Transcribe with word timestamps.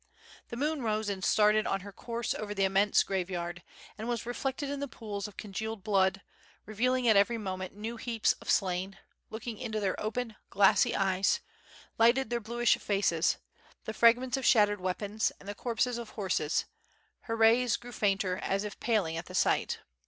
The 0.49 0.57
moon 0.57 0.81
rose 0.81 1.09
and 1.09 1.23
started 1.23 1.67
on 1.67 1.81
her 1.81 1.91
course 1.91 2.33
over 2.33 2.55
the 2.55 2.63
immense 2.63 3.03
graveyard, 3.03 3.61
and 3.99 4.07
was 4.09 4.25
reflected 4.25 4.67
in 4.67 4.79
the 4.79 4.87
pools 4.87 5.27
of 5.27 5.37
congealed 5.37 5.83
blood, 5.83 6.21
revealing 6.65 7.07
at 7.07 7.15
every' 7.15 7.37
moment 7.37 7.75
new 7.75 7.97
heaps 7.97 8.33
of 8.41 8.49
slain, 8.49 8.97
looked 9.29 9.45
into 9.45 9.79
their 9.79 9.99
open, 10.01 10.35
glassy 10.49 10.95
eyes, 10.95 11.39
lighted 11.99 12.31
their 12.31 12.39
bluish 12.39 12.79
faces, 12.79 13.37
the 13.85 13.93
fragments 13.93 14.37
of 14.37 14.43
shattered 14.43 14.81
weapons, 14.81 15.31
and 15.39 15.47
the 15.47 15.53
corpses 15.53 15.99
of 15.99 16.09
horses— 16.09 16.65
her 17.27 17.35
rays 17.35 17.77
grew 17.77 17.91
fainter 17.91 18.39
as 18.41 18.63
if 18.63 18.79
paling 18.79 19.17
at 19.17 19.27
the 19.27 19.35
sight. 19.35 19.81